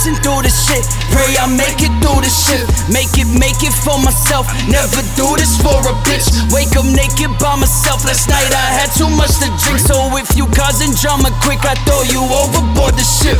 [0.00, 0.80] Through the shit,
[1.12, 2.64] pray I make it through the shit.
[2.88, 4.48] Make it, make it for myself.
[4.64, 6.24] Never do this for a bitch.
[6.56, 8.00] Wake up naked by myself.
[8.08, 11.76] Last night I had too much to drink, so if you causing drama quick, I
[11.84, 13.36] throw you overboard the ship.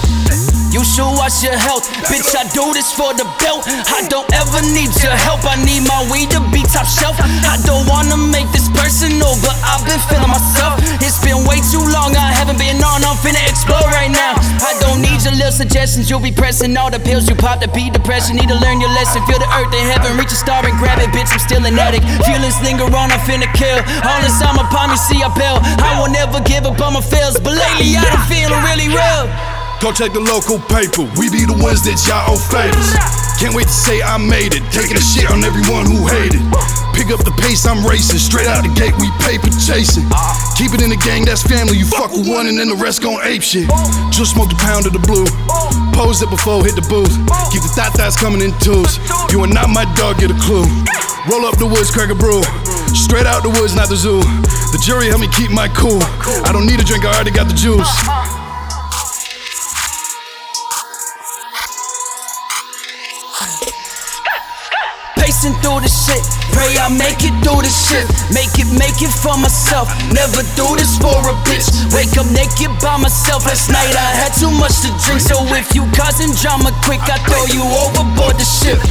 [0.70, 2.30] You should watch your health, bitch.
[2.36, 3.66] I do this for the belt.
[3.90, 5.42] I don't ever need your help.
[5.42, 7.18] I need my weed to be top shelf.
[7.18, 10.78] I don't wanna make this personal, but I've been feeling myself.
[11.02, 12.14] It's been way too long.
[12.14, 13.02] I haven't been on.
[13.02, 14.38] I'm finna explore right now.
[14.62, 14.70] I
[15.20, 16.08] don't need your little suggestions.
[16.08, 18.36] You'll be pressing all the pills you pop to beat depression.
[18.36, 19.24] Need to learn your lesson.
[19.26, 20.16] Feel the earth in heaven.
[20.16, 21.30] Reach a star and grab it, bitch.
[21.32, 22.04] I'm still an addict.
[22.24, 23.12] Feelings linger on.
[23.12, 23.80] I'm finna kill.
[24.04, 25.58] All this time upon me, see I bail.
[25.80, 29.24] I will never give up on my fails, but lately I done feeling really real.
[29.80, 31.08] Go check the local paper.
[31.16, 32.92] We be the ones that y'all owe favors.
[33.40, 34.64] Can't wait to say I made it.
[34.72, 36.40] Taking a shit on everyone who hated.
[36.94, 38.18] Pick up the pace, I'm racing.
[38.18, 40.06] Straight out the gate, we paper chasing.
[40.56, 41.78] Keep it in the gang, that's family.
[41.78, 43.68] You fuck with one and then the rest gon' ape shit.
[44.10, 45.26] Just smoked a pound of the blue.
[45.92, 47.12] Pose it before hit the booth.
[47.52, 48.98] Keep the thought thoughts coming in twos.
[49.32, 50.66] You are not my dog, get a clue.
[51.28, 52.42] Roll up the woods, crack a brew.
[52.96, 54.20] Straight out the woods, not the zoo.
[54.72, 56.00] The jury help me keep my cool.
[56.46, 58.39] I don't need a drink, I already got the juice.
[65.40, 66.20] Pacing through the shit,
[66.52, 68.04] pray I make it through the shit.
[68.28, 69.88] Make it, make it for myself.
[70.12, 71.64] Never do this for a bitch.
[71.96, 73.48] Wake up naked by myself.
[73.48, 77.16] Last night I had too much to drink, so if you causing drama quick, I
[77.24, 78.84] throw you overboard the ship.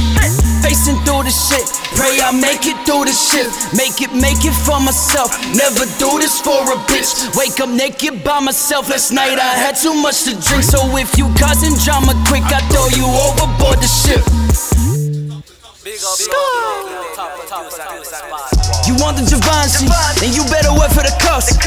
[0.66, 3.46] Facing through the shit, pray I make it through the shit.
[3.70, 5.30] Make it, make it for myself.
[5.54, 7.30] Never do this for a bitch.
[7.38, 8.90] Wake up naked by myself.
[8.90, 12.58] Last night I had too much to drink, so if you causing drama quick, I
[12.74, 14.26] throw you overboard the ship.
[15.90, 15.98] You
[19.02, 19.90] want the Givenchy,
[20.22, 21.58] then you better work for the cost.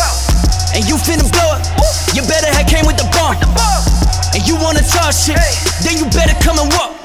[0.71, 1.67] And you finna blow it,
[2.15, 3.35] you better have came with the bomb.
[4.31, 5.35] And you wanna talk shit,
[5.83, 6.95] then you better come and walk.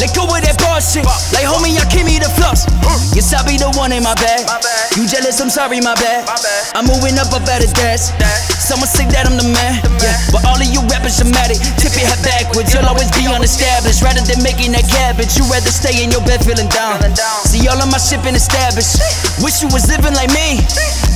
[0.00, 1.04] Let go of that bullshit.
[1.36, 2.64] Like homie, y'all give me the floss.
[3.12, 4.48] Yes, I be the one in my bag.
[4.92, 5.40] You jealous?
[5.40, 6.28] I'm sorry, my bad.
[6.76, 8.12] I'm moving up up at his desk.
[8.60, 9.80] Someone say that I'm the man.
[10.04, 11.56] Yeah, but all of you rappers dramatic.
[11.80, 12.76] Tip your head backwards.
[12.76, 14.04] You'll always be unestablished.
[14.04, 17.00] Rather than making that cabbage, you rather stay in your bed feeling down.
[17.48, 19.00] See all of my shit been established.
[19.40, 20.60] Wish you was living like me.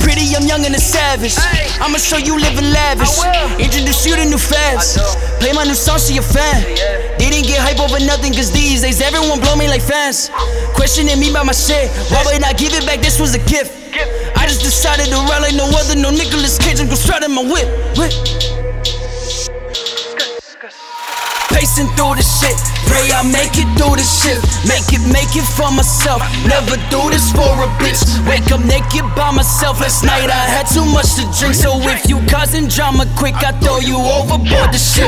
[0.01, 1.37] Pretty, I'm young and a savage.
[1.77, 3.13] I'ma show you living lavish.
[3.61, 4.97] Introduce you to new fads.
[5.39, 6.63] Play my new song, she a fan.
[7.17, 10.29] They didn't get hype over nothing, cause these days everyone blow me like fans.
[10.73, 11.91] Questioning me about my shit.
[12.09, 12.99] Why would I give it back?
[12.99, 13.73] This was a gift.
[14.35, 17.31] I just decided to ride like no other, no Nicolas Cage and go strut in
[17.33, 17.67] my whip.
[17.97, 18.46] whip.
[21.77, 22.57] Through the shit,
[22.89, 24.41] pray I make it through the shit.
[24.65, 26.25] Make it, make it for myself.
[26.49, 28.01] Never do this for a bitch.
[28.25, 29.79] Wake up naked by myself.
[29.79, 33.51] Last night I had too much to drink, so if you causing drama quick, I
[33.61, 35.05] throw you overboard the shit.